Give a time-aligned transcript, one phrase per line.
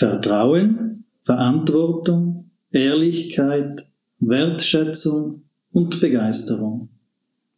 [0.00, 3.86] Vertrauen, Verantwortung, Ehrlichkeit,
[4.18, 5.42] Wertschätzung
[5.74, 6.88] und Begeisterung.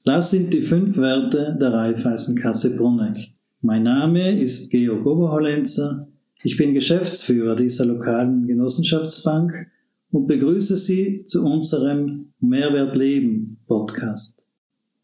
[0.04, 3.28] Das sind die fünf Werte der Raiffeisenkasse Bruneck.
[3.60, 6.08] Mein Name ist Georg Oberhollenzer.
[6.42, 9.68] Ich bin Geschäftsführer dieser lokalen Genossenschaftsbank
[10.10, 14.42] und begrüße Sie zu unserem Mehrwert Leben Podcast.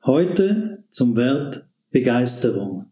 [0.05, 2.87] Heute zum Wert Begeisterung.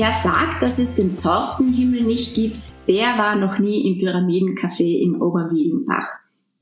[0.00, 5.20] Wer sagt, dass es den Tortenhimmel nicht gibt, der war noch nie im Pyramidencafé in
[5.20, 6.08] Oberwielenbach.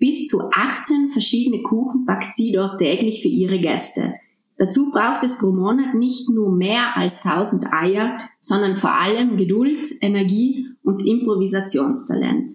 [0.00, 4.14] Bis zu 18 verschiedene Kuchen backt sie dort täglich für ihre Gäste.
[4.56, 9.86] Dazu braucht es pro Monat nicht nur mehr als 1000 Eier, sondern vor allem Geduld,
[10.00, 12.50] Energie und Improvisationstalent.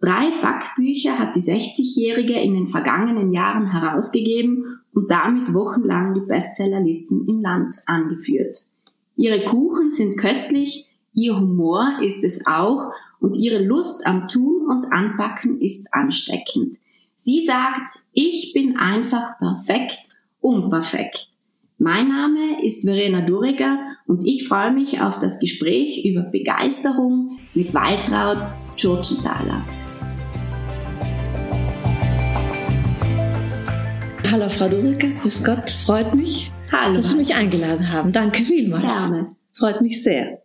[0.00, 7.26] Drei Backbücher hat die 60-Jährige in den vergangenen Jahren herausgegeben und damit wochenlang die Bestsellerlisten
[7.26, 8.68] im Land angeführt.
[9.18, 14.92] Ihre Kuchen sind köstlich, ihr Humor ist es auch und ihre Lust am Tun und
[14.92, 16.76] Anpacken ist ansteckend.
[17.16, 19.98] Sie sagt, ich bin einfach perfekt,
[20.40, 21.30] unperfekt.
[21.78, 27.74] Mein Name ist Verena Duriger und ich freue mich auf das Gespräch über Begeisterung mit
[27.74, 29.64] Waltraud Tschurtschenthaler.
[34.30, 36.52] Hallo Frau Duriger, grüß Gott, freut mich.
[36.70, 36.96] Hallo.
[36.96, 38.12] Dass Sie mich eingeladen haben.
[38.12, 38.92] Danke vielmals.
[38.92, 39.36] Gerne.
[39.52, 40.42] Freut mich sehr.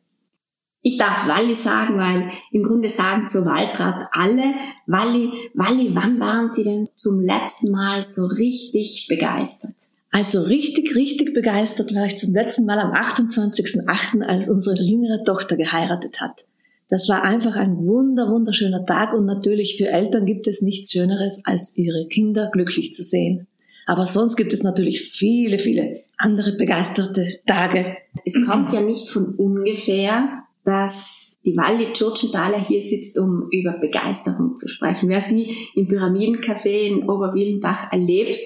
[0.82, 6.52] Ich darf Walli sagen, weil im Grunde sagen zur Waldrat alle, Walli, Walli, wann waren
[6.52, 9.76] Sie denn zum letzten Mal so richtig begeistert?
[10.12, 15.56] Also richtig, richtig begeistert war ich zum letzten Mal am 28.08., als unsere jüngere Tochter
[15.56, 16.46] geheiratet hat.
[16.90, 21.44] Das war einfach ein wunder, wunderschöner Tag und natürlich für Eltern gibt es nichts Schöneres,
[21.46, 23.48] als ihre Kinder glücklich zu sehen.
[23.86, 27.98] Aber sonst gibt es natürlich viele, viele andere begeisterte Tage.
[28.26, 34.56] Es kommt ja nicht von ungefähr, dass die Walli Tschurtschenthaler hier sitzt, um über Begeisterung
[34.56, 35.10] zu sprechen.
[35.10, 38.40] Wer sie im Pyramidencafé in Oberwielenbach erlebt,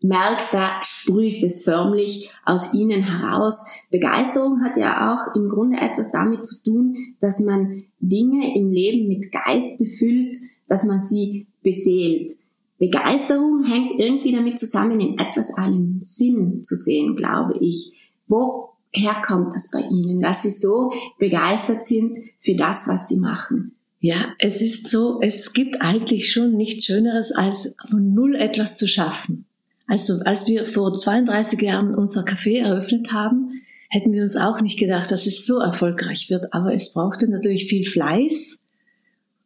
[0.00, 3.66] merkt, da sprüht es förmlich aus ihnen heraus.
[3.90, 9.08] Begeisterung hat ja auch im Grunde etwas damit zu tun, dass man Dinge im Leben
[9.08, 10.36] mit Geist befüllt,
[10.68, 12.32] dass man sie beseelt.
[12.78, 18.12] Begeisterung hängt irgendwie damit zusammen, in etwas einen Sinn zu sehen, glaube ich.
[18.28, 23.74] Woher kommt das bei Ihnen, dass Sie so begeistert sind für das, was Sie machen?
[24.00, 28.86] Ja, es ist so, es gibt eigentlich schon nichts Schöneres, als von Null etwas zu
[28.86, 29.44] schaffen.
[29.88, 34.78] Also als wir vor 32 Jahren unser Café eröffnet haben, hätten wir uns auch nicht
[34.78, 36.52] gedacht, dass es so erfolgreich wird.
[36.52, 38.66] Aber es brauchte natürlich viel Fleiß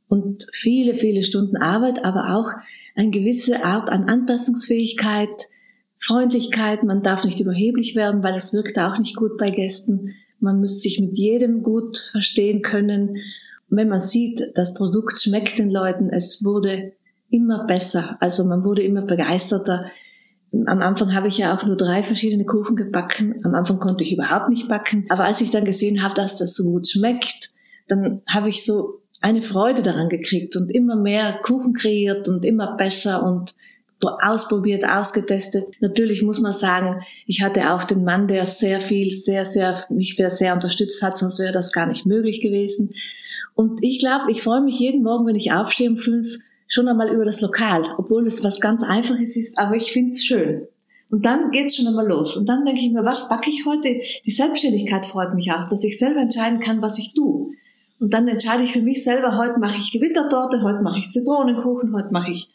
[0.08, 2.50] und viele, viele Stunden Arbeit, aber auch
[2.94, 5.48] eine gewisse Art an Anpassungsfähigkeit,
[5.98, 6.82] Freundlichkeit.
[6.82, 10.14] Man darf nicht überheblich werden, weil es wirkt auch nicht gut bei Gästen.
[10.40, 13.18] Man muss sich mit jedem gut verstehen können.
[13.68, 16.92] Wenn man sieht, das Produkt schmeckt den Leuten, es wurde
[17.30, 18.16] immer besser.
[18.20, 19.86] Also man wurde immer begeisterter.
[20.52, 23.40] Am Anfang habe ich ja auch nur drei verschiedene Kuchen gebacken.
[23.44, 25.06] Am Anfang konnte ich überhaupt nicht backen.
[25.08, 27.50] Aber als ich dann gesehen habe, dass das so gut schmeckt,
[27.88, 32.76] dann habe ich so eine Freude daran gekriegt und immer mehr Kuchen kreiert und immer
[32.76, 33.54] besser und
[34.04, 35.64] ausprobiert, ausgetestet.
[35.80, 40.16] Natürlich muss man sagen, ich hatte auch den Mann, der sehr viel, sehr, sehr, mich
[40.16, 42.94] sehr unterstützt hat, sonst wäre das gar nicht möglich gewesen.
[43.54, 47.10] Und ich glaube, ich freue mich jeden Morgen, wenn ich aufstehe um fünf, schon einmal
[47.10, 50.66] über das Lokal, obwohl es was ganz Einfaches ist, aber ich finde es schön.
[51.10, 52.36] Und dann geht's schon einmal los.
[52.38, 54.00] Und dann denke ich mir, was backe ich heute?
[54.24, 57.52] Die Selbstständigkeit freut mich aus, dass ich selber entscheiden kann, was ich tue.
[58.02, 61.94] Und dann entscheide ich für mich selber, heute mache ich Gewittertorte, heute mache ich Zitronenkuchen,
[61.94, 62.50] heute mache ich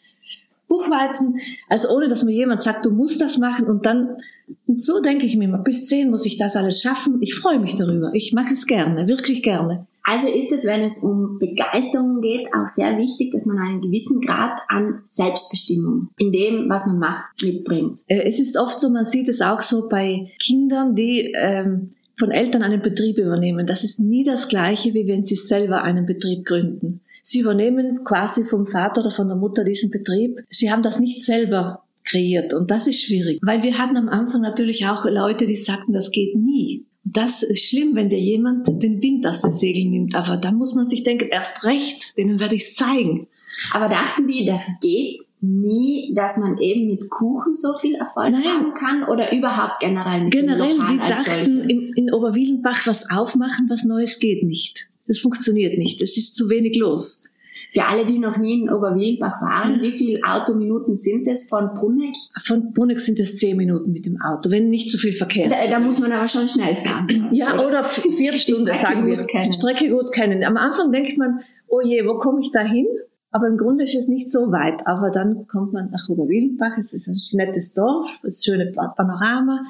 [0.68, 1.40] Buchweizen.
[1.70, 3.64] Also ohne, dass mir jemand sagt, du musst das machen.
[3.64, 4.18] Und dann,
[4.66, 7.22] und so denke ich mir immer, bis zehn muss ich das alles schaffen.
[7.22, 8.10] Ich freue mich darüber.
[8.12, 9.86] Ich mache es gerne, wirklich gerne.
[10.04, 14.20] Also ist es, wenn es um Begeisterung geht, auch sehr wichtig, dass man einen gewissen
[14.20, 18.00] Grad an Selbstbestimmung in dem, was man macht, mitbringt.
[18.06, 22.30] Äh, es ist oft so, man sieht es auch so bei Kindern, die ähm, von
[22.30, 23.66] Eltern einen Betrieb übernehmen.
[23.66, 27.00] Das ist nie das Gleiche, wie wenn sie selber einen Betrieb gründen.
[27.22, 30.40] Sie übernehmen quasi vom Vater oder von der Mutter diesen Betrieb.
[30.48, 34.40] Sie haben das nicht selber kreiert und das ist schwierig, weil wir hatten am Anfang
[34.40, 36.86] natürlich auch Leute, die sagten, das geht nie.
[37.04, 40.74] Das ist schlimm, wenn dir jemand den Wind aus den Segeln nimmt, aber da muss
[40.74, 43.28] man sich denken, erst recht, denen werde ich es zeigen.
[43.72, 48.44] Aber dachten die, das geht nie, dass man eben mit Kuchen so viel Erfolg Nein.
[48.44, 53.84] haben kann oder überhaupt generell mit Generell, die dachten in, in Oberwielenbach was aufmachen, was
[53.84, 54.88] Neues geht nicht.
[55.06, 56.02] Das funktioniert nicht.
[56.02, 57.32] Es ist zu wenig los.
[57.72, 62.14] Für alle, die noch nie in Oberwilbach waren, wie viele Autominuten sind es von Bruneck?
[62.44, 65.56] Von Bruneck sind es zehn Minuten mit dem Auto, wenn nicht so viel Verkehr ist.
[65.56, 67.08] Da, da muss man aber schon schnell fahren.
[67.32, 67.84] Ja, oder
[68.18, 69.18] Viertelstunde, sagen wir.
[69.18, 69.52] Kennen.
[69.52, 70.44] Strecke gut kennen.
[70.44, 72.86] Am Anfang denkt man, oh je, wo komme ich da hin?
[73.30, 74.86] Aber im Grunde ist es nicht so weit.
[74.86, 76.78] Aber dann kommt man nach Oberwildenbach.
[76.78, 79.62] Es ist ein nettes Dorf, ein schönes Panorama.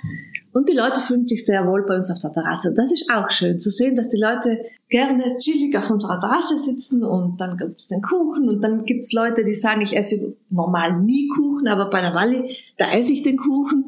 [0.53, 2.73] Und die Leute fühlen sich sehr wohl bei uns auf der Terrasse.
[2.75, 4.59] Das ist auch schön zu sehen, dass die Leute
[4.89, 9.05] gerne chillig auf unserer Terrasse sitzen und dann gibt es den Kuchen und dann gibt
[9.05, 13.13] es Leute, die sagen, ich esse normal nie Kuchen, aber bei der Rallye, da esse
[13.13, 13.85] ich den Kuchen.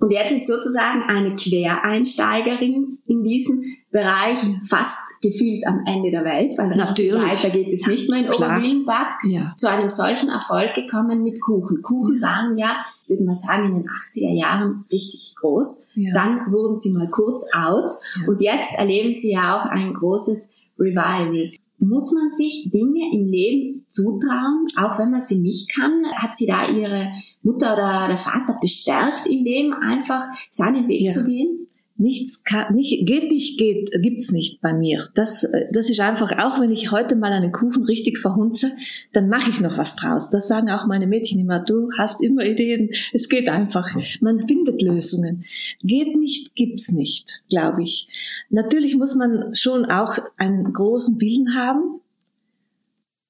[0.00, 6.56] Und jetzt ist sozusagen eine Quereinsteigerin in diesem Bereich fast gefühlt am Ende der Welt,
[6.56, 7.12] weil Natürlich.
[7.22, 8.56] weiter geht es nicht mehr in Klar.
[8.56, 9.52] Oberwillenbach, Ja.
[9.54, 11.82] zu einem solchen Erfolg gekommen mit Kuchen.
[11.82, 15.88] Kuchen waren ja, ich würde mal sagen, in den 80er Jahren richtig groß.
[15.96, 16.10] Ja.
[16.14, 18.28] Dann wurden sie mal kurz out Ja.
[18.28, 20.48] und jetzt erleben sie ja auch ein großes
[20.78, 21.52] Revival.
[21.78, 26.04] Muss man sich Dinge im Leben zutrauen, auch wenn man sie nicht kann?
[26.14, 27.12] Hat sie da ihre
[27.42, 31.10] Mutter oder der Vater bestärkt in dem, einfach seinen Weg Ja.
[31.10, 31.66] zu gehen?
[31.96, 35.08] Nichts kann, nicht, geht nicht, geht, gibt's nicht bei mir.
[35.14, 38.72] Das, das ist einfach, auch wenn ich heute mal einen Kuchen richtig verhunze,
[39.12, 40.30] dann mache ich noch was draus.
[40.30, 41.60] Das sagen auch meine Mädchen immer.
[41.60, 42.90] Du hast immer Ideen.
[43.12, 43.94] Es geht einfach.
[44.20, 45.44] Man findet Lösungen.
[45.82, 48.08] Geht nicht, gibt's nicht, glaube ich.
[48.48, 52.00] Natürlich muss man schon auch einen großen Willen haben,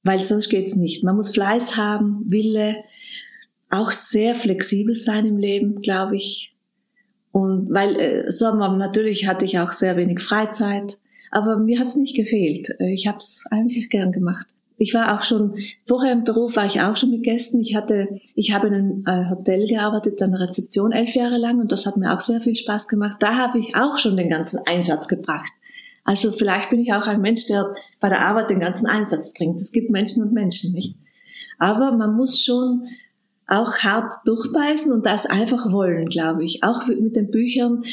[0.04, 1.02] weil sonst geht's nicht.
[1.02, 2.76] Man muss Fleiß haben, Wille,
[3.70, 6.51] auch sehr flexibel sein im Leben, glaube ich.
[7.32, 10.98] Und weil äh, Sommer natürlich hatte ich auch sehr wenig Freizeit,
[11.30, 12.68] aber mir hat's nicht gefehlt.
[12.78, 14.46] Äh, Ich habe es eigentlich gern gemacht.
[14.76, 15.54] Ich war auch schon
[15.86, 17.60] vorher im Beruf war ich auch schon mit Gästen.
[17.60, 21.60] Ich hatte, ich habe in einem äh, Hotel gearbeitet, an der Rezeption elf Jahre lang
[21.60, 23.18] und das hat mir auch sehr viel Spaß gemacht.
[23.20, 25.52] Da habe ich auch schon den ganzen Einsatz gebracht.
[26.04, 27.64] Also vielleicht bin ich auch ein Mensch, der
[28.00, 29.60] bei der Arbeit den ganzen Einsatz bringt.
[29.60, 30.96] Es gibt Menschen und Menschen, nicht?
[31.58, 32.88] Aber man muss schon
[33.52, 36.64] auch hart durchbeißen und das einfach wollen, glaube ich.
[36.64, 37.84] Auch mit den Büchern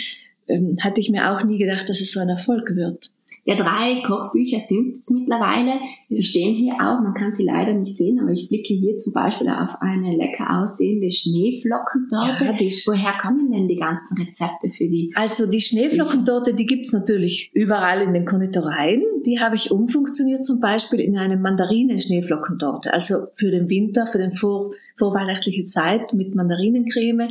[0.50, 3.10] ähm, hatte ich mir auch nie gedacht, dass es so ein Erfolg wird.
[3.46, 5.72] Ja, drei Kochbücher sind es mittlerweile.
[6.10, 9.14] Sie stehen hier auch, man kann sie leider nicht sehen, aber ich blicke hier zum
[9.14, 12.46] Beispiel auf eine lecker aussehende Schneeflockentorte.
[12.46, 12.54] Ja,
[12.86, 15.14] Woher kommen denn die ganzen Rezepte für die?
[15.16, 19.04] Also die Schneeflockentorte, die gibt's natürlich überall in den Konditoreien.
[19.26, 22.94] Die habe ich umfunktioniert zum Beispiel in eine Mandarinen-Schneeflockentorte.
[22.94, 27.30] Also für den Winter, für den vor, vorweihnachtliche Zeit mit Mandarinencreme.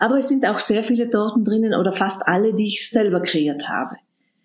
[0.00, 3.68] Aber es sind auch sehr viele Torten drinnen oder fast alle, die ich selber kreiert
[3.68, 3.96] habe.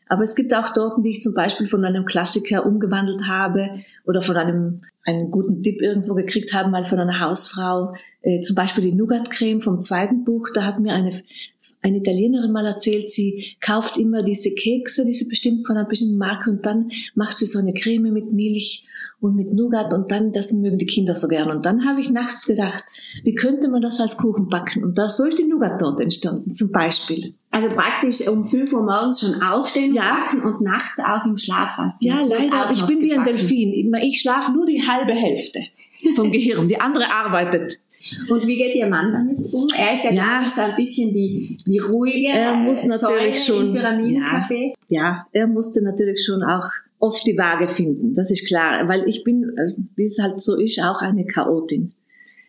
[0.07, 4.21] Aber es gibt auch Torten, die ich zum Beispiel von einem Klassiker umgewandelt habe oder
[4.21, 7.95] von einem einen guten Tipp irgendwo gekriegt habe, mal von einer Hausfrau.
[8.21, 10.49] Äh, zum Beispiel die Nougat-Creme vom zweiten Buch.
[10.53, 11.11] Da hat mir eine
[11.85, 16.49] eine Italienerin mal erzählt, sie kauft immer diese Kekse, diese bestimmt von einer bestimmten Marke
[16.49, 18.85] und dann macht sie so eine Creme mit Milch
[19.21, 21.49] und mit Nougat und dann, das mögen die Kinder so gern.
[21.49, 22.83] Und dann habe ich nachts gedacht,
[23.23, 24.83] wie könnte man das als Kuchen backen?
[24.83, 27.33] Und da sollte die Nougat-Torte entstanden, zum Beispiel.
[27.51, 30.09] Also praktisch um 5 Uhr morgens schon aufstehen Ja.
[30.09, 32.05] backen und nachts auch im Schlaf fasten.
[32.05, 33.37] Ja, leider, ich bin wie ein gebacken.
[33.37, 33.95] Delfin.
[34.01, 35.61] Ich schlafe nur die halbe Hälfte
[36.15, 37.77] vom Gehirn, die andere arbeitet.
[38.29, 39.67] Und wie geht Ihr Mann damit um?
[39.77, 40.47] Er ist ja, Ja.
[40.47, 44.73] so ein bisschen die, die ruhige Er muss äh, natürlich Säule schon- Pyramidencafé.
[44.89, 46.69] ja, er musste natürlich schon auch
[46.99, 50.55] oft die Waage finden, das ist klar, weil ich bin, äh, wie es halt so
[50.55, 51.93] ist, auch eine Chaotin.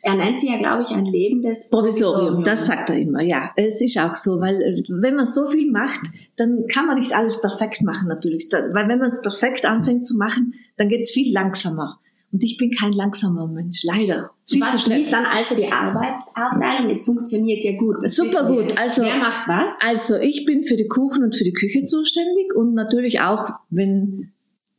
[0.03, 3.50] Er nennt sie ja, glaube ich, ein lebendes Provisorium, das sagt er immer, ja.
[3.56, 6.00] Es ist auch so, weil äh, wenn man so viel macht,
[6.37, 8.49] dann kann man nicht alles perfekt machen natürlich.
[8.52, 11.99] Weil wenn man es perfekt anfängt zu machen, dann geht es viel langsamer.
[12.33, 14.30] Und ich bin kein langsamer Mensch, leider.
[14.49, 15.00] Viel zu Was schnell.
[15.00, 16.90] ist dann also die Arbeitsaufteilung?
[16.90, 17.97] Es funktioniert ja gut.
[18.02, 18.76] Das Super gut.
[18.78, 19.80] Also- Wer macht was?
[19.87, 24.33] Also ich bin für die Kuchen und für die Küche zuständig und natürlich auch, wenn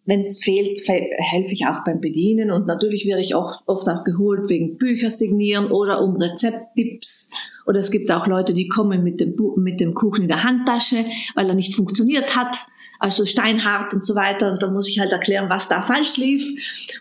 [0.09, 3.89] wenn es fehlt, fe- helfe ich auch beim Bedienen und natürlich werde ich auch oft
[3.89, 7.33] auch geholt wegen Bücher signieren oder um Rezepttipps
[7.65, 11.03] oder es gibt auch Leute, die kommen mit dem, mit dem Kuchen in der Handtasche,
[11.35, 12.67] weil er nicht funktioniert hat,
[12.99, 16.43] also steinhart und so weiter und da muss ich halt erklären, was da falsch lief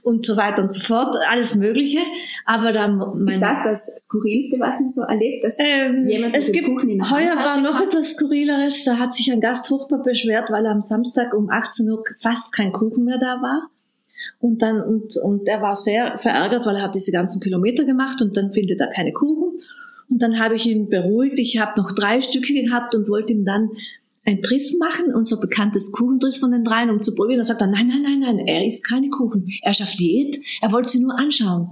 [0.02, 2.00] und so weiter und so fort, alles Mögliche,
[2.44, 5.44] aber dann Ist das das Skurrilste, was man so erlebt?
[5.44, 8.84] Dass ähm, jemand es gibt, Kuchen in der heuer war noch etwas Skurrileres.
[8.84, 12.72] Da hat sich ein Gast furchtbar beschwert, weil am Samstag um 18 Uhr fast kein
[12.72, 13.70] Kuchen mehr da war.
[14.40, 18.20] Und dann, und, und er war sehr verärgert, weil er hat diese ganzen Kilometer gemacht
[18.20, 19.58] und dann findet er keine Kuchen.
[20.08, 21.38] Und dann habe ich ihn beruhigt.
[21.38, 23.70] Ich habe noch drei Stücke gehabt und wollte ihm dann
[24.26, 27.38] ein Triss machen, unser bekanntes Kuchentriss von den dreien, um zu probieren.
[27.38, 29.48] Dann sagt er, nein, nein, nein, nein, er isst keine Kuchen.
[29.62, 30.38] Er schafft Diät.
[30.60, 31.70] Er wollte sie nur anschauen.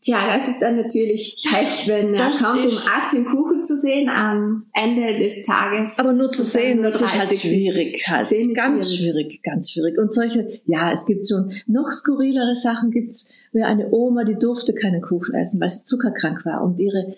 [0.00, 3.74] Tja, das ist dann natürlich Pech, wenn er Das kommt, um ist- 18 Kuchen zu
[3.74, 5.98] sehen am Ende des Tages.
[5.98, 8.06] Aber nur zu sehen, das ist halt schwierig.
[8.06, 8.24] Halt.
[8.24, 9.00] Sehen ist ganz schwierig.
[9.00, 9.42] schwierig.
[9.42, 9.98] ganz schwierig.
[9.98, 14.72] Und solche, ja, es gibt schon noch skurrilere Sachen gibt's, wie eine Oma, die durfte
[14.72, 16.62] keinen Kuchen essen, weil sie zuckerkrank war.
[16.62, 17.16] Und ihre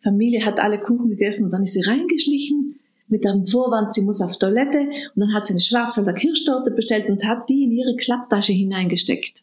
[0.00, 2.67] Familie hat alle Kuchen gegessen und dann ist sie reingeschlichen
[3.08, 4.80] mit dem Vorwand, sie muss auf Toilette
[5.14, 9.42] und dann hat sie eine Schwarzwälder Kirschtorte bestellt und hat die in ihre Klapptasche hineingesteckt.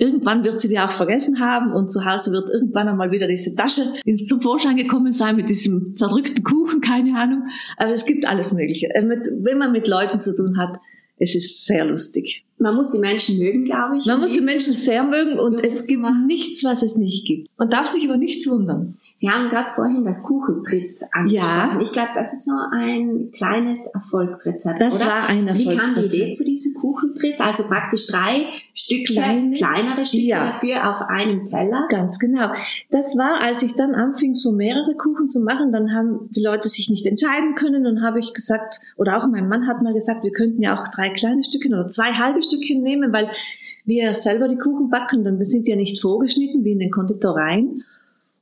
[0.00, 3.56] Irgendwann wird sie die auch vergessen haben und zu Hause wird irgendwann einmal wieder diese
[3.56, 3.82] Tasche
[4.22, 7.48] zum Vorschein gekommen sein mit diesem zerdrückten Kuchen, keine Ahnung.
[7.76, 8.94] Aber es gibt alles Mögliche.
[8.94, 10.78] Äh, Wenn man mit Leuten zu tun hat,
[11.18, 12.44] es ist sehr lustig.
[12.60, 14.06] Man muss die Menschen mögen, glaube ich.
[14.06, 16.26] Man muss die Menschen sehr mögen und es gibt machen.
[16.26, 17.48] nichts, was es nicht gibt.
[17.56, 18.92] Man darf sich über nichts wundern.
[19.14, 21.48] Sie haben gerade vorhin das Kuchentriss angesprochen.
[21.76, 21.78] Ja.
[21.80, 25.06] Ich glaube, das ist so ein kleines Erfolgsrezept, Das oder?
[25.06, 26.14] war ein Wie kam die Erfolgsrezept.
[26.14, 27.40] Idee zu diesem Kuchentriss?
[27.40, 30.46] Also praktisch drei Stücke, Kleine- kleinere Stücke Ja.
[30.46, 31.86] dafür auf einem Teller.
[31.90, 32.50] Ganz genau.
[32.90, 36.68] Das war, als ich dann anfing, so mehrere Kuchen zu machen, dann haben die Leute
[36.68, 40.24] sich nicht entscheiden können und habe ich gesagt, oder auch mein Mann hat mal gesagt,
[40.24, 42.47] wir könnten ja auch drei kleine Stückchen oder zwei halbe Stückchen
[42.82, 43.30] nehmen, weil
[43.84, 47.84] wir selber die Kuchen backen, dann sind die ja nicht vorgeschnitten wie in den Konditoreien.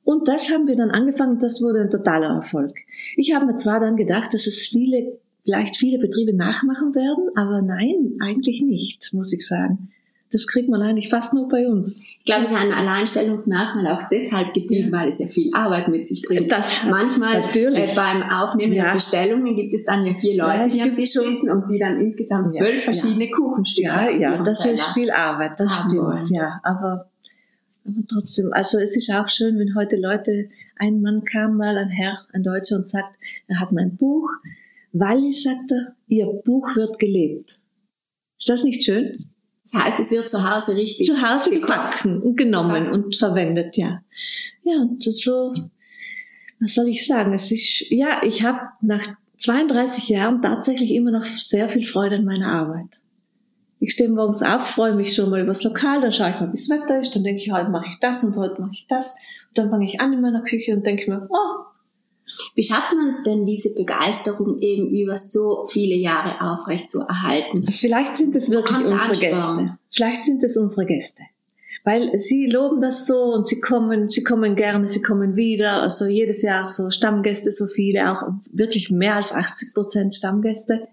[0.05, 2.77] Und das haben wir dann angefangen, das wurde ein totaler Erfolg.
[3.17, 7.63] Ich habe mir zwar dann gedacht, dass es viele, vielleicht viele Betriebe nachmachen werden, aber
[7.63, 9.91] nein, eigentlich nicht, muss ich sagen.
[10.33, 12.03] Das kriegt man eigentlich fast nur bei uns.
[12.19, 16.05] Ich glaube, es ist ein Alleinstellungsmerkmal auch deshalb geblieben, weil es ja viel Arbeit mit
[16.07, 16.51] sich bringt.
[16.51, 17.93] Das Manchmal natürlich.
[17.93, 18.87] äh, beim Aufnehmen Ja.
[18.87, 21.65] der Bestellungen gibt es dann ja vier Ja, Leute, es die am Tisch sitzen und
[21.71, 22.93] die dann insgesamt Ja, zwölf ja.
[22.93, 26.03] verschiedene Kuchenstücke Ja, ja, das Teller ist viel Arbeit, das stimmt.
[26.03, 26.27] wollen.
[26.35, 27.09] Ja, aber,
[27.85, 31.89] aber trotzdem, also es ist auch schön, wenn heute Leute, ein Mann kam mal, ein
[31.89, 33.15] Herr, ein Deutscher und sagt,
[33.47, 34.29] er hat mein Buch,
[34.93, 37.61] Walli, sagt er, ihr Buch wird gelebt.
[38.39, 39.25] Ist das nicht schön?
[39.73, 43.05] Das heißt, es wird zu Hause richtig Zu Hause gepackt und genommen Gebacken.
[43.05, 44.01] und verwendet, ja.
[44.63, 45.55] Ja, und so,
[46.61, 47.33] was soll ich sagen?
[47.33, 49.05] Es ist, ja, ich habe nach
[49.39, 53.01] 32 Jahren tatsächlich immer noch sehr viel Freude an meiner Arbeit.
[53.79, 56.57] Ich stehe morgens auf, freue mich schon mal übers Lokal, dann schaue ich mal, wie
[56.57, 59.17] das Wetter ist, dann denke ich, heute mache ich das und heute mache ich das.
[59.49, 61.65] Und dann fange ich an in meiner Küche und denke mir, oh,
[62.55, 67.71] Wie schafft man es denn, diese Begeisterung eben über so viele Jahre aufrecht zu erhalten?
[67.71, 69.57] Vielleicht sind es wirklich Kommt unsere Ansporn.
[69.59, 69.79] Gäste.
[69.91, 71.23] Vielleicht sind es unsere Gäste.
[71.85, 75.83] Weil sie loben das so und sie kommen, sie kommen gerne, sie kommen wieder.
[75.83, 80.89] Also jedes Jahr so Stammgäste, so viele, auch wirklich mehr als 80 Prozent Stammgäste.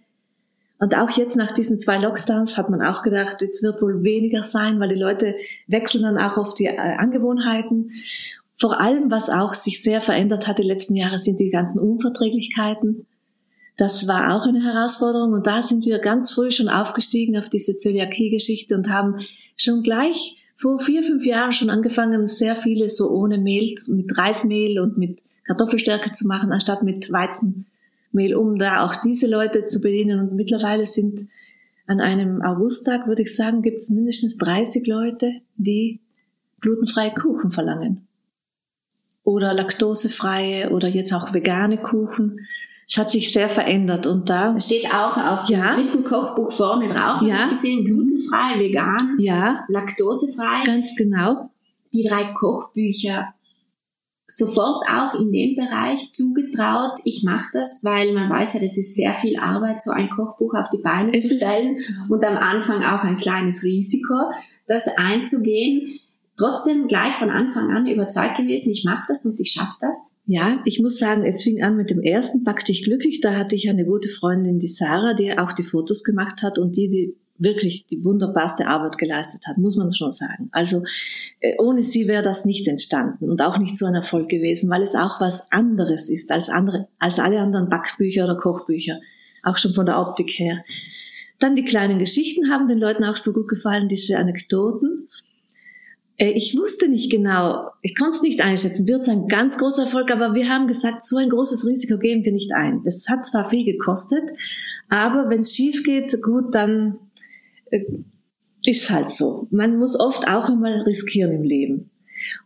[0.78, 4.44] Und auch jetzt nach diesen zwei Lockdowns hat man auch gedacht, jetzt wird wohl weniger
[4.44, 5.36] sein, weil die Leute
[5.66, 7.92] wechseln dann auch auf die äh, Angewohnheiten.
[8.58, 13.06] Vor allem, was auch sich sehr verändert hat die letzten Jahre, sind die ganzen Unverträglichkeiten.
[13.78, 17.76] Das war auch eine Herausforderung und da sind wir ganz früh schon aufgestiegen auf diese
[17.76, 19.26] Zöliakie-Geschichte und haben
[19.58, 24.80] schon gleich vor vier, fünf Jahren schon angefangen, sehr viele so ohne Mehl, mit Reismehl
[24.80, 30.20] und mit Kartoffelstärke zu machen, anstatt mit Weizenmehl, um da auch diese Leute zu bedienen.
[30.20, 31.28] Und mittlerweile sind
[31.88, 36.00] an einem Augusttag, würde ich sagen, gibt es mindestens 30 Leute, die
[36.62, 38.08] glutenfreie Kuchen verlangen.
[39.24, 42.42] Oder laktosefreie oder jetzt auch vegane Kuchen.
[42.88, 45.74] Es hat sich sehr verändert und da, Das steht auch auf dem Ja.
[45.76, 47.22] dritten Kochbuch vorne drauf.
[47.22, 47.48] Ja.
[47.48, 50.66] Gesehen, glutenfrei, vegan, ja, laktosefrei.
[50.66, 51.50] ganz genau.
[51.94, 53.34] Die drei Kochbücher
[54.26, 57.00] sofort auch in dem Bereich zugetraut.
[57.06, 60.54] Ich mache das, weil man weiß ja, das ist sehr viel Arbeit, so ein Kochbuch
[60.56, 61.78] auf die Beine Es zu stellen
[62.10, 64.32] und am Anfang auch ein kleines Risiko,
[64.68, 66.00] das einzugehen.
[66.36, 70.16] Trotzdem gleich von Anfang an überzeugt gewesen, ich mache das und ich schaffe das.
[70.26, 73.22] Ja, ich muss sagen, es fing an mit dem ersten Pack dich glücklich.
[73.22, 76.76] Da hatte ich eine gute Freundin, die Sarah, die auch die Fotos gemacht hat und
[76.76, 80.50] die, die wirklich die wunderbarste Arbeit geleistet hat, muss man schon sagen.
[80.52, 80.84] Also
[81.40, 84.84] äh, ohne sie wäre das nicht entstanden und auch nicht so ein Erfolg gewesen, weil
[84.84, 89.00] es auch was anderes ist als andere, als alle anderen Backbücher oder Kochbücher,
[89.44, 90.64] auch schon von der Optik her.
[91.40, 95.10] Dann die kleinen Geschichten haben den Leuten auch so gut gefallen, diese Anekdoten.
[96.18, 99.84] Äh, Ich wusste nicht genau, ich konnte es nicht einschätzen, wird es ein ganz großer
[99.84, 102.82] Erfolg, aber wir haben gesagt, so ein großes Risiko gehen wir nicht ein.
[102.86, 104.24] Es hat zwar viel gekostet,
[104.90, 106.98] aber wenn es schief geht, gut, dann
[107.72, 107.84] äh,
[108.66, 109.48] ist halt so.
[109.52, 111.90] Man muss oft auch einmal riskieren im Leben.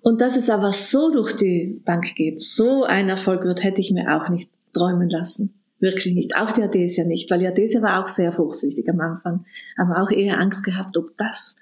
[0.01, 3.91] Und dass es aber so durch die Bank geht, so ein Erfolg wird, hätte ich
[3.91, 5.53] mir auch nicht träumen lassen.
[5.79, 6.35] Wirklich nicht.
[6.35, 9.45] Auch die Adesia nicht, weil die Adesia war auch sehr vorsichtig am Anfang,
[9.75, 11.57] aber auch eher Angst gehabt, ob das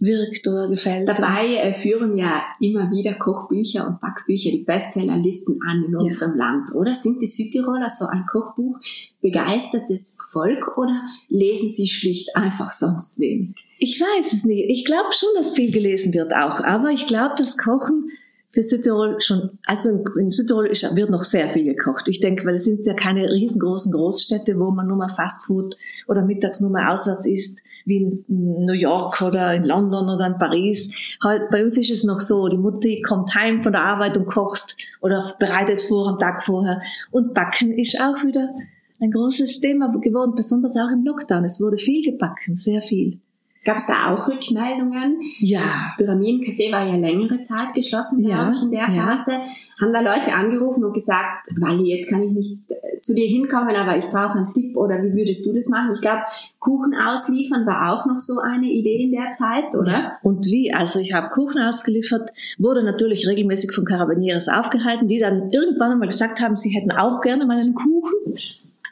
[0.00, 1.08] wirkt oder gefällt.
[1.08, 6.46] Dabei äh, führen ja immer wieder Kochbücher und Backbücher die Bestsellerlisten an in unserem ja.
[6.46, 6.94] Land, oder?
[6.94, 8.78] Sind die Südtiroler so ein Kochbuch
[9.20, 13.50] begeistertes Volk oder lesen sie schlicht einfach sonst wenig?
[13.78, 14.70] Ich weiß es nicht.
[14.70, 18.10] Ich glaube schon, dass viel gelesen wird auch, aber ich glaube, dass Kochen
[18.52, 22.08] für Südtirol schon, also in Südtirol ist, wird noch sehr viel gekocht.
[22.08, 25.76] Ich denke, weil es sind ja keine riesengroßen Großstädte, wo man nur mal Fastfood
[26.08, 30.38] oder mittags nur mal auswärts isst, wie in New York oder in London oder in
[30.38, 30.94] Paris.
[31.22, 34.26] Halt, bei uns ist es noch so, die Mutti kommt heim von der Arbeit und
[34.26, 36.80] kocht oder bereitet vor am Tag vorher.
[37.10, 38.54] Und Backen ist auch wieder
[39.00, 41.44] ein großes Thema geworden, besonders auch im Lockdown.
[41.44, 43.20] Es wurde viel gebacken, sehr viel.
[43.66, 45.20] Gab es da auch Rückmeldungen?
[45.38, 45.92] Ja.
[45.98, 48.50] Pyramidencafé war ja längere Zeit geschlossen, glaube ja.
[48.54, 49.32] ich, in der Phase.
[49.32, 49.82] Ja.
[49.82, 53.76] Haben da Leute angerufen und gesagt, Wally, jetzt kann ich nicht äh, zu dir hinkommen,
[53.76, 55.90] aber ich brauche einen Tipp oder wie würdest du das machen?
[55.92, 56.22] Ich glaube,
[56.58, 59.92] Kuchen ausliefern war auch noch so eine Idee in der Zeit, oder?
[59.92, 60.12] Ja.
[60.22, 60.72] Und wie?
[60.72, 66.08] Also ich habe Kuchen ausgeliefert, wurde natürlich regelmäßig von Karabinieres aufgehalten, die dann irgendwann einmal
[66.08, 68.38] gesagt haben, sie hätten auch gerne mal einen Kuchen.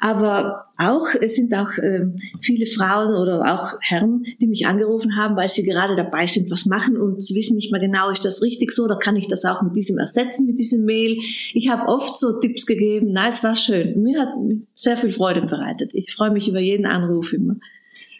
[0.00, 2.06] Aber auch, es sind auch äh,
[2.40, 6.66] viele Frauen oder auch Herren, die mich angerufen haben, weil sie gerade dabei sind, was
[6.66, 9.44] machen und sie wissen nicht mehr genau, ist das richtig so oder kann ich das
[9.44, 11.18] auch mit diesem ersetzen, mit diesem Mail.
[11.52, 13.12] Ich habe oft so Tipps gegeben.
[13.12, 14.00] Nein, es war schön.
[14.02, 14.34] Mir hat
[14.74, 15.90] sehr viel Freude bereitet.
[15.94, 17.56] Ich freue mich über jeden Anruf immer.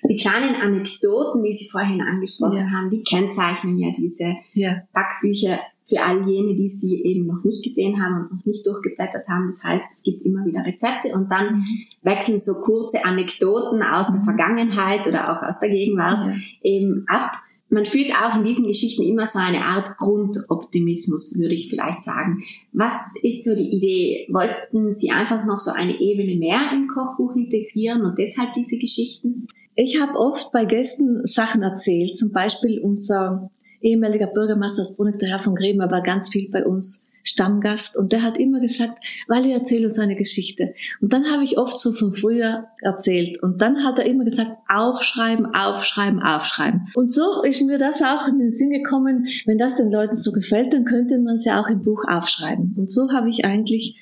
[0.09, 2.71] Die kleinen Anekdoten, die Sie vorhin angesprochen ja.
[2.73, 4.83] haben, die kennzeichnen ja diese ja.
[4.93, 5.59] Backbücher
[5.89, 9.47] für all jene, die sie eben noch nicht gesehen haben und noch nicht durchgeblättert haben.
[9.47, 11.65] Das heißt, es gibt immer wieder Rezepte und dann
[12.03, 14.25] wechseln so kurze Anekdoten aus der mhm.
[14.25, 17.33] Vergangenheit oder auch aus der Gegenwart eben ab.
[17.71, 22.43] Man spürt auch in diesen Geschichten immer so eine Art Grundoptimismus, würde ich vielleicht sagen.
[22.73, 24.27] Was ist so die Idee?
[24.31, 29.49] Wollten Sie einfach noch so eine Ebene mehr im Kochbuch integrieren und deshalb diese Geschichten?
[29.75, 35.31] Ich habe oft bei Gästen Sachen erzählt, zum Beispiel unser ehemaliger Bürgermeister aus Bruneck, der
[35.31, 39.53] Herr von Gremer, war ganz viel bei uns Stammgast und der hat immer gesagt, Wally,
[39.53, 40.75] erzähl uns eine Geschichte.
[41.01, 44.53] Und dann habe ich oft so von früher erzählt und dann hat er immer gesagt,
[44.69, 46.89] aufschreiben, aufschreiben, aufschreiben.
[46.95, 50.33] Und so ist mir das auch in den Sinn gekommen, wenn das den Leuten so
[50.33, 52.75] gefällt, dann könnte man es ja auch im Buch aufschreiben.
[52.79, 53.99] Und so habe ich eigentlich,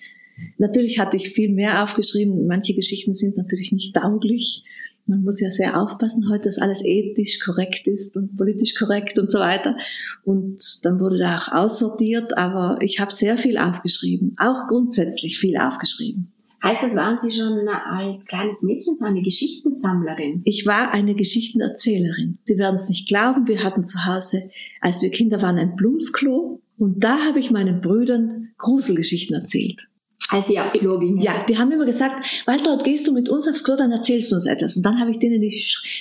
[0.59, 4.63] natürlich hatte ich viel mehr aufgeschrieben, manche Geschichten sind natürlich nicht tauglich,
[5.07, 9.31] man muss ja sehr aufpassen heute, dass alles ethisch korrekt ist und politisch korrekt und
[9.31, 9.77] so weiter.
[10.25, 15.57] Und dann wurde da auch aussortiert, aber ich habe sehr viel aufgeschrieben, auch grundsätzlich viel
[15.57, 16.33] aufgeschrieben.
[16.63, 20.43] Heißt das, waren Sie schon als kleines Mädchen so eine Geschichtensammlerin?
[20.45, 22.39] Ich war eine Geschichtenerzählerin.
[22.45, 26.61] Sie werden es nicht glauben, wir hatten zu Hause, als wir Kinder waren, ein Blumsklo
[26.79, 29.89] und da habe ich meinen Brüdern Gruselgeschichten erzählt.
[30.31, 31.19] Als sie aufs Klo gingen.
[31.19, 34.37] Ja, die haben immer gesagt, Waltraud, gehst du mit uns aufs Klo, dann erzählst du
[34.37, 34.77] uns etwas.
[34.77, 35.55] Und dann habe ich denen die,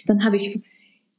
[0.08, 0.60] dann habe ich,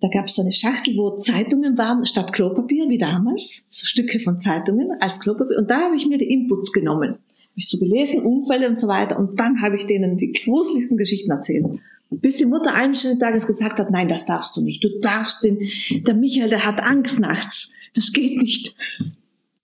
[0.01, 4.19] da gab es so eine Schachtel, wo Zeitungen waren, statt Klopapier, wie damals, so Stücke
[4.19, 5.59] von Zeitungen als Klopapier.
[5.59, 7.11] Und da habe ich mir die Inputs genommen.
[7.11, 9.19] Habe ich so gelesen, Unfälle und so weiter.
[9.19, 11.65] Und dann habe ich denen die gruseligsten Geschichten erzählt.
[12.11, 14.85] Bis die Mutter eines schönen Tages gesagt hat, nein, das darfst du nicht.
[14.85, 15.59] Du darfst den,
[16.07, 17.75] der Michael, der hat Angst nachts.
[17.95, 18.77] Das geht nicht.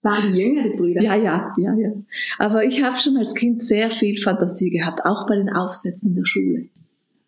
[0.03, 1.01] Waren die jüngere Brüder?
[1.01, 1.91] Ja, ja, ja, ja.
[2.37, 6.15] Aber ich habe schon als Kind sehr viel Fantasie gehabt, auch bei den Aufsätzen in
[6.15, 6.67] der Schule.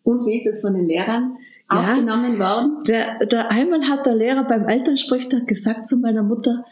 [0.02, 1.38] Und wie ist das von den Lehrern
[1.70, 2.84] ja, aufgenommen worden?
[2.86, 6.66] Der, der, einmal hat der Lehrer beim Elternsprechtag gesagt zu meiner Mutter,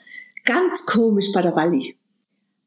[0.45, 1.97] ganz komisch bei der Walli.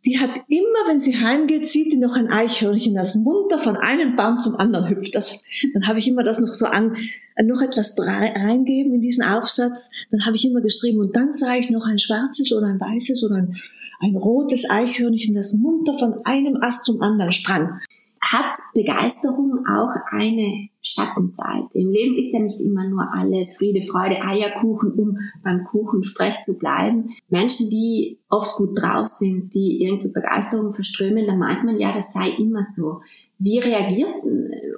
[0.08, 4.16] Die hat immer, wenn sie heimgeht, sieht die noch ein Eichhörnchen, das munter von einem
[4.16, 5.14] Baum zum anderen hüpft.
[5.16, 5.44] Das,
[5.74, 6.96] dann habe ich immer das noch so an,
[7.44, 9.92] noch etwas reingeben in diesen Aufsatz.
[10.10, 13.22] Dann habe ich immer geschrieben und dann sah ich noch ein schwarzes oder ein weißes
[13.26, 13.58] oder ein,
[14.00, 17.82] ein rotes Eichhörnchen, das munter von einem Ast zum anderen sprang.
[18.22, 21.78] Hat Begeisterung auch eine Schattenseite?
[21.78, 26.58] Im Leben ist ja nicht immer nur alles Friede, Freude, Eierkuchen, um beim Kuchensprech zu
[26.58, 27.16] bleiben.
[27.30, 32.14] Menschen, die oft gut drauf sind, die irgendwie Begeisterung verströmen, da meint man ja, das
[32.14, 33.02] sei immer so.
[33.40, 34.10] Wie reagiert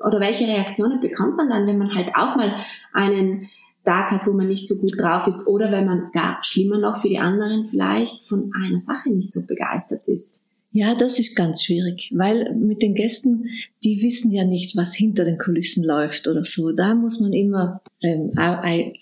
[0.06, 2.54] oder welche Reaktionen bekommt man dann, wenn man halt auch mal
[2.94, 3.50] einen
[3.86, 6.98] Tag hat, wo man nicht so gut drauf ist oder wenn man gar schlimmer noch
[6.98, 10.46] für die anderen vielleicht von einer Sache nicht so begeistert ist?
[10.72, 13.46] Ja, das ist ganz schwierig, weil mit den Gästen,
[13.84, 16.72] die wissen ja nicht, was hinter den Kulissen läuft oder so.
[16.72, 18.32] Da muss man immer ähm,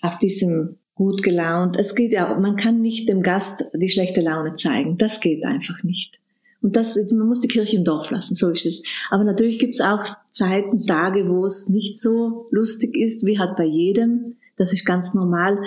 [0.00, 1.76] auf diesem gut gelaunt.
[1.76, 4.96] Es geht ja, man kann nicht dem Gast die schlechte Laune zeigen.
[4.96, 6.18] Das geht einfach nicht.
[6.60, 8.82] Und das, man muss die Kirche im Dorf lassen, so ist es.
[9.10, 13.56] Aber natürlich gibt es auch Zeiten, Tage, wo es nicht so lustig ist, wie halt
[13.56, 14.36] bei jedem.
[14.56, 15.58] Das ist ganz normal.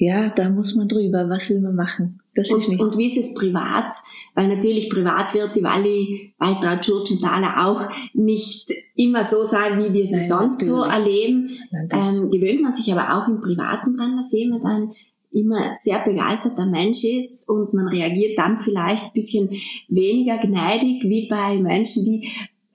[0.00, 1.28] Ja, da muss man drüber.
[1.28, 2.22] Was will man machen?
[2.34, 2.80] Das und, ist nicht.
[2.80, 3.92] und wie ist es privat?
[4.34, 10.06] Weil natürlich privat wird die Walli, Waltraud Schurchenthaler auch nicht immer so sein, wie wir
[10.06, 10.80] sie Nein, sonst natürlich.
[10.80, 11.50] so erleben.
[11.70, 14.90] Nein, ähm, gewöhnt man sich aber auch im Privaten dran, dass jemand dann
[15.32, 19.50] immer sehr begeisterter Mensch ist und man reagiert dann vielleicht ein bisschen
[19.88, 22.26] weniger gneidig wie bei Menschen, die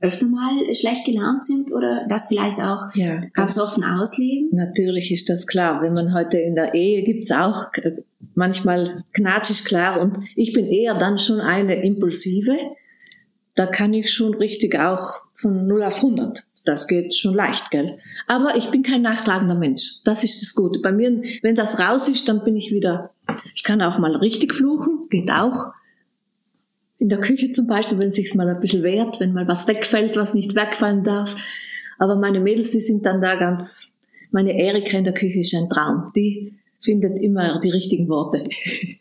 [0.02, 4.50] öfter mal schlecht gelaunt sind oder das vielleicht auch ja, ganz offen ausleben?
[4.52, 5.82] Natürlich ist das klar.
[5.82, 8.04] Wenn man heute in der Ehe gibt es auch äh,
[8.34, 12.58] manchmal knatschig klar und ich bin eher dann schon eine impulsive.
[13.56, 16.46] Da kann ich schon richtig auch von 0 auf 100.
[16.66, 18.00] Das geht schon leicht, gell?
[18.28, 20.02] Aber ich bin kein nachtragender Mensch.
[20.04, 20.80] Das ist das Gute.
[20.80, 23.12] Bei mir, wenn das raus ist, dann bin ich wieder,
[23.54, 25.72] ich kann auch mal richtig fluchen, geht auch
[26.98, 29.68] in der Küche zum Beispiel, wenn es sich mal ein bisschen wehrt, wenn mal was
[29.68, 31.36] wegfällt, was nicht wegfallen darf.
[31.98, 34.00] Aber meine Mädels, die sind dann da ganz,
[34.32, 36.12] meine Erika in der Küche ist ein Traum.
[36.16, 38.44] Die findet immer die richtigen Worte.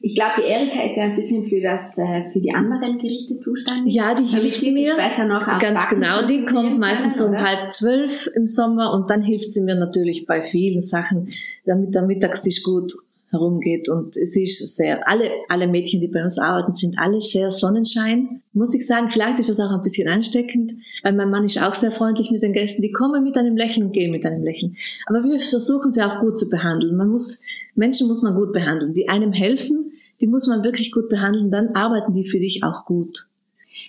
[0.01, 3.39] Ich glaube, die Erika ist ja ein bisschen für das, äh, für die anderen Gerichte
[3.39, 3.95] zuständig.
[3.95, 4.97] Ja, die hilft sie mir.
[4.97, 9.23] besser noch Ganz Backen genau, die kommt meistens um halb zwölf im Sommer und dann
[9.23, 11.31] hilft sie mir natürlich bei vielen Sachen,
[11.67, 12.93] damit der Mittagstisch gut
[13.35, 13.91] herumgeht.
[13.91, 18.41] Und es ist sehr, alle, alle Mädchen, die bei uns arbeiten, sind alle sehr Sonnenschein.
[18.55, 21.75] Muss ich sagen, vielleicht ist das auch ein bisschen ansteckend, weil mein Mann ist auch
[21.75, 22.81] sehr freundlich mit den Gästen.
[22.81, 24.77] Die kommen mit einem Lächeln und gehen mit einem Lächeln.
[25.07, 26.97] Aber wir versuchen sie auch gut zu behandeln.
[26.97, 27.45] Man muss,
[27.75, 28.95] Menschen muss man gut behandeln.
[28.95, 32.87] Die einem helfen, die muss man wirklich gut behandeln, dann arbeiten die für dich auch
[32.87, 33.29] gut.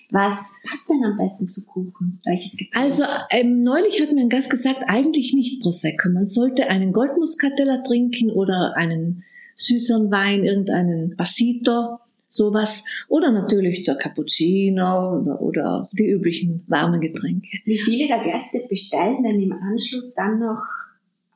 [0.09, 2.19] Was passt denn am besten zu Kuchen?
[2.25, 2.83] Welches Getränk?
[2.83, 6.09] Also ähm, neulich hat mir ein Gast gesagt, eigentlich nicht Prosecco.
[6.09, 9.23] Man sollte einen Goldmuskateller trinken oder einen
[9.55, 12.85] süßeren Wein, irgendeinen Basito, sowas.
[13.07, 17.47] Oder natürlich der Cappuccino oder, oder die üblichen warmen Getränke.
[17.65, 20.63] Wie viele der Gäste bestellen denn im Anschluss dann noch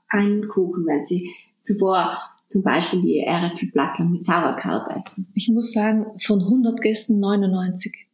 [0.08, 5.32] einen Kuchen, wenn sie zuvor zum Beispiel die Äpfelblattern mit Sauerkraut essen?
[5.36, 8.08] Ich muss sagen, von 100 Gästen 99.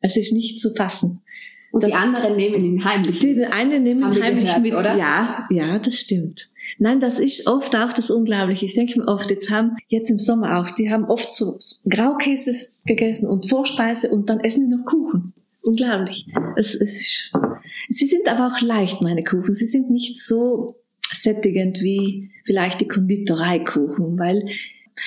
[0.00, 1.22] Es ist nicht zu fassen.
[1.70, 3.38] Und das, die anderen nehmen ihn heimlich die, mit.
[3.38, 4.96] Die einen nehmen ihn heimlich gehört, mit, oder?
[4.96, 6.51] Ja, ja, das stimmt.
[6.78, 8.66] Nein, das ist oft auch das Unglaubliche.
[8.66, 11.58] Ich denke mir oft, jetzt haben, jetzt im Sommer auch, die haben oft so
[11.88, 15.32] Graukäse gegessen und Vorspeise und dann essen die noch Kuchen.
[15.62, 16.26] Unglaublich.
[16.56, 17.30] Es, es,
[17.88, 19.54] sie sind aber auch leicht, meine Kuchen.
[19.54, 20.76] Sie sind nicht so
[21.12, 24.42] sättigend wie vielleicht die Konditoreikuchen, weil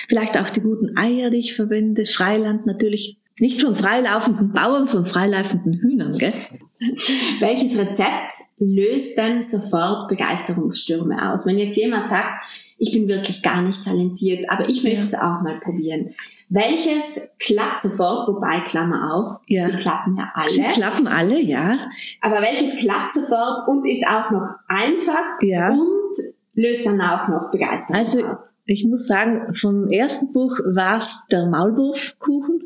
[0.08, 5.04] vielleicht auch die guten Eier, die ich verwende, Freiland natürlich nicht von freilaufenden Bauern, von
[5.04, 6.32] freilaufenden Hühnern, gell?
[7.40, 11.46] Welches Rezept löst denn sofort Begeisterungsstürme aus?
[11.46, 12.42] Wenn jetzt jemand sagt,
[12.78, 15.06] ich bin wirklich gar nicht talentiert, aber ich möchte ja.
[15.06, 16.10] es auch mal probieren.
[16.50, 19.64] Welches klappt sofort, wobei Klammer auf, ja.
[19.64, 20.50] sie klappen ja alle.
[20.50, 21.88] Sie klappen alle, ja.
[22.20, 25.70] Aber welches klappt sofort und ist auch noch einfach ja.
[25.70, 26.12] und
[26.52, 28.58] löst dann auch noch Begeisterung also, aus?
[28.66, 32.60] Ich muss sagen, vom ersten Buch war es der Maulwurfkuchen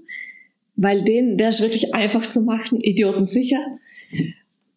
[0.83, 3.63] weil den, der ist wirklich einfach zu machen, idiotensicher.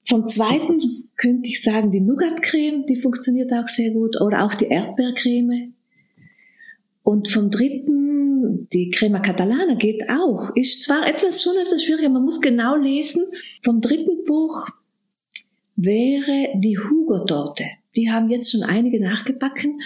[0.08, 4.68] Vom zweiten könnte ich sagen, die Nougat-Creme, die funktioniert auch sehr gut, oder auch die
[4.68, 5.74] Erdbeercreme.
[7.04, 10.56] Und vom dritten, die Crema Catalana geht auch.
[10.56, 13.24] Ist zwar etwas schon etwas schwieriger, man muss genau lesen.
[13.64, 14.68] Vom dritten Buch
[15.76, 17.66] wäre die Hugo-Torte.
[17.96, 19.82] Die haben jetzt schon einige nachgebacken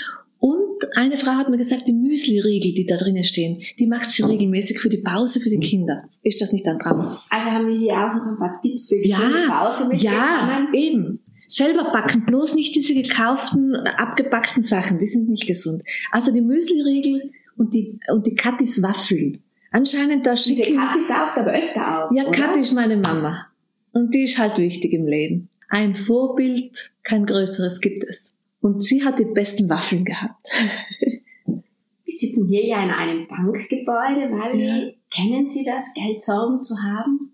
[0.95, 4.79] eine Frau hat mir gesagt, die Müsli-Riegel, die da drinnen stehen, die macht sie regelmäßig
[4.79, 6.09] für die Pause für die Kinder.
[6.23, 7.17] Ist das nicht ein Traum?
[7.29, 10.67] Also haben wir hier auch noch ein paar Tipps für die ja, Pause mit Ja,
[10.73, 11.19] eben.
[11.47, 15.81] Selber backen, bloß nicht diese gekauften, abgepackten Sachen, die sind nicht gesund.
[16.11, 19.41] Also die Müsli-Riegel und die, und die Kattis Waffeln.
[19.71, 20.57] Anscheinend da schicken...
[20.57, 23.47] Diese Kathi taucht aber öfter auf, Ja, Kathi ist meine Mama.
[23.93, 25.49] Und die ist halt wichtig im Leben.
[25.69, 28.36] Ein Vorbild, kein größeres gibt es.
[28.67, 30.45] Und sie hat die besten Waffeln gehabt.
[31.45, 31.63] Wir
[32.05, 34.91] sitzen hier ja in einem Bankgebäude, weil ja.
[35.09, 37.31] kennen Sie das, Geldsorgen zu haben?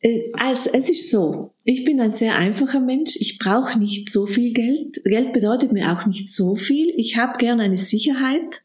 [0.00, 3.16] Äh, also es ist so, ich bin ein sehr einfacher Mensch.
[3.16, 5.02] Ich brauche nicht so viel Geld.
[5.04, 6.90] Geld bedeutet mir auch nicht so viel.
[6.96, 8.62] Ich habe gerne eine Sicherheit,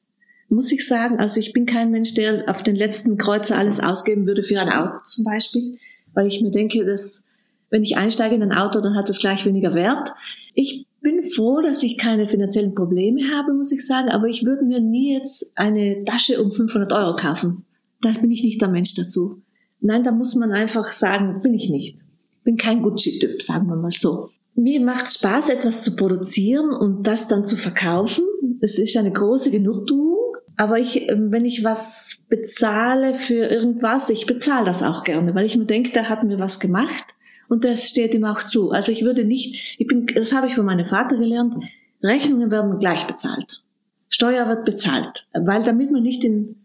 [0.48, 1.20] muss ich sagen.
[1.20, 4.70] Also ich bin kein Mensch, der auf den letzten Kreuzer alles ausgeben würde für ein
[4.70, 5.78] Auto zum Beispiel,
[6.14, 7.28] weil ich mir denke, dass
[7.70, 10.10] wenn ich einsteige in ein Auto, dann hat es gleich weniger Wert.
[10.54, 14.64] Ich bin froh, dass ich keine finanziellen Probleme habe, muss ich sagen, aber ich würde
[14.64, 17.66] mir nie jetzt eine Tasche um 500 Euro kaufen.
[18.02, 19.42] Da bin ich nicht der Mensch dazu.
[19.80, 22.00] Nein, da muss man einfach sagen, bin ich nicht.
[22.44, 24.30] Bin kein Gucci-Typ, sagen wir mal so.
[24.56, 28.26] Mir macht Spaß, etwas zu produzieren und das dann zu verkaufen.
[28.62, 30.18] Es ist eine große Genugtuung.
[30.58, 35.46] Aber ich, ähm, wenn ich was bezahle für irgendwas, ich bezahle das auch gerne, weil
[35.46, 37.06] ich mir denke, da hat mir was gemacht
[37.52, 38.72] und das steht ihm auch zu.
[38.72, 41.56] Also ich würde nicht, ich bin, das habe ich von meinem Vater gelernt,
[42.02, 43.62] Rechnungen werden gleich bezahlt.
[44.08, 46.56] Steuer wird bezahlt, weil damit man nicht in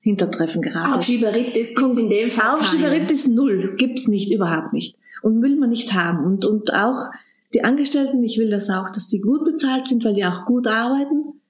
[0.00, 0.92] Hintertreffen geraten.
[0.92, 4.96] Aufschieberitis gibt's in dem Fall Aufschieberitis null, gibt's nicht, überhaupt nicht.
[5.22, 6.24] Und will man nicht haben.
[6.24, 7.10] Und, und auch
[7.52, 10.68] die Angestellten, ich will das auch, dass die gut bezahlt sind, weil die auch gut
[10.68, 11.40] arbeiten.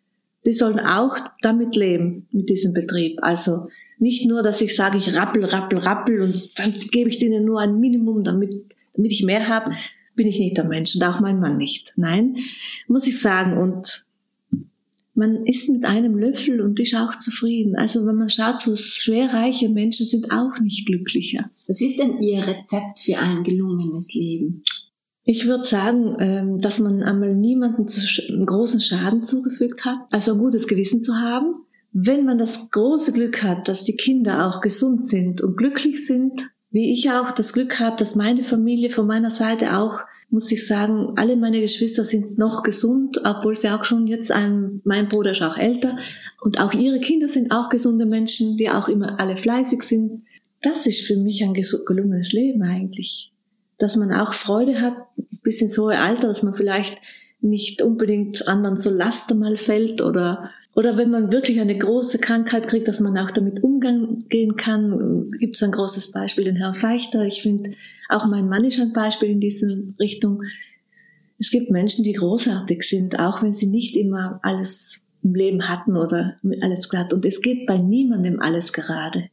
[0.47, 3.19] Die sollen auch damit leben, mit diesem Betrieb.
[3.21, 7.45] Also nicht nur, dass ich sage, ich rappel, rappel, rappel und dann gebe ich denen
[7.45, 9.73] nur ein Minimum, damit, damit ich mehr habe,
[10.15, 11.93] bin ich nicht der Mensch und auch mein Mann nicht.
[11.97, 12.37] Nein,
[12.89, 13.57] muss ich sagen.
[13.57, 14.07] Und
[15.15, 17.77] man isst mit einem Löffel und ist auch zufrieden.
[17.77, 21.51] Also wenn man schaut, so schwerreiche Menschen sind auch nicht glücklicher.
[21.67, 24.65] Was ist denn Ihr Rezept für ein gelungenes Leben?
[25.25, 27.87] Ich würde sagen, ähm, dass man einmal niemanden
[28.45, 31.65] großen Schaden zugefügt hat, also ein gutes Gewissen zu haben.
[31.93, 36.51] Wenn man das große Glück hat, dass die Kinder auch gesund sind und glücklich sind,
[36.71, 40.01] wie ich auch das Glück habe, dass meine Familie von meiner Seite auch
[40.33, 44.81] muss ich sagen, alle meine Geschwister sind noch gesund, obwohl sie auch schon jetzt, ein,
[44.83, 45.99] mein Bruder ist auch älter
[46.41, 50.23] und auch ihre Kinder sind auch gesunde Menschen, die auch immer alle fleißig sind.
[50.63, 53.31] Das ist für mich ein gelungenes Leben eigentlich.
[53.77, 54.97] Dass man auch Freude hat,
[55.43, 56.97] bis ins hohe Alter, dass man vielleicht
[57.43, 62.67] nicht unbedingt anderen zur Last mal fällt oder oder wenn man wirklich eine große Krankheit
[62.67, 65.31] kriegt, dass man auch damit umgehen kann.
[65.39, 67.25] Gibt es ein großes Beispiel, den Herrn Feichter.
[67.25, 67.73] Ich finde,
[68.09, 70.43] auch mein Mann ist ein Beispiel in diese Richtung.
[71.39, 75.97] Es gibt Menschen, die großartig sind, auch wenn sie nicht immer alles im Leben hatten
[75.97, 77.13] oder alles glatt.
[77.13, 79.29] Und es geht bei niemandem alles gerade.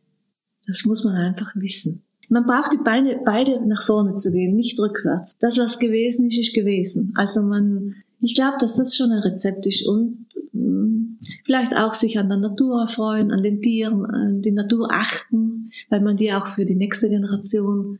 [0.67, 2.03] Das muss man einfach wissen.
[2.27, 5.35] Man braucht die Beine beide nach vorne zu gehen, nicht rückwärts.
[5.39, 7.13] Das, was gewesen ist, ist gewesen.
[7.15, 10.88] Also man, ich glaube, dass das schon ein Rezept ist und mh,
[11.45, 16.01] vielleicht auch sich an der Natur erfreuen, an den Tieren, an die Natur achten, weil
[16.01, 17.99] man die auch für die nächste Generation,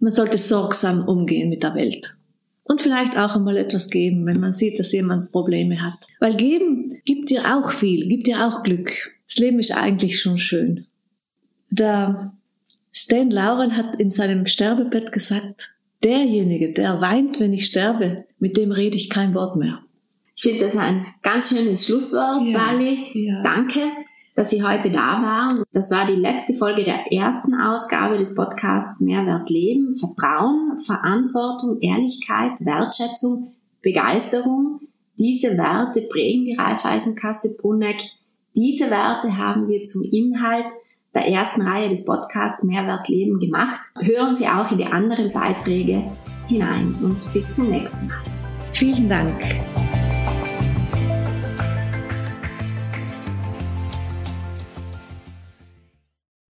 [0.00, 2.16] man sollte sorgsam umgehen mit der Welt.
[2.64, 5.98] Und vielleicht auch einmal etwas geben, wenn man sieht, dass jemand Probleme hat.
[6.18, 8.90] Weil geben gibt dir auch viel, gibt dir auch Glück.
[9.28, 10.86] Das Leben ist eigentlich schon schön.
[11.70, 12.32] Der
[12.92, 15.70] Stan Lauren hat in seinem Sterbebett gesagt,
[16.02, 19.80] derjenige, der weint, wenn ich sterbe, mit dem rede ich kein Wort mehr.
[20.36, 23.10] Ich finde das ein ganz schönes Schlusswort, ja, Wally.
[23.14, 23.40] Ja.
[23.42, 23.80] Danke,
[24.34, 25.64] dass Sie heute da waren.
[25.72, 29.94] Das war die letzte Folge der ersten Ausgabe des Podcasts Mehrwert Leben.
[29.94, 34.80] Vertrauen, Verantwortung, Ehrlichkeit, Wertschätzung, Begeisterung.
[35.18, 38.02] Diese Werte prägen die Raiffeisenkasse Bruneck.
[38.54, 40.70] Diese Werte haben wir zum Inhalt
[41.14, 43.80] der ersten Reihe des Podcasts Mehrwert Leben gemacht.
[43.98, 46.02] Hören Sie auch in die anderen Beiträge
[46.46, 48.22] hinein und bis zum nächsten Mal.
[48.74, 49.42] Vielen Dank.